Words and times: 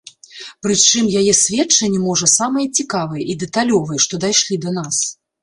Прычым 0.67 1.11
яе 1.19 1.33
сведчанні, 1.41 1.99
можа, 2.07 2.31
самыя 2.37 2.73
цікавыя 2.81 3.23
і 3.35 3.37
дэталёвыя, 3.45 3.99
што 4.09 4.23
дайшлі 4.27 4.61
да 4.67 4.77
нас. 4.81 5.01